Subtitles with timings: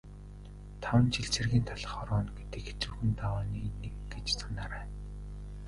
[0.81, 4.87] Таван жил цэргийн талх хорооно гэдэг хэцүүхэн давааны нэг гэж санаарай.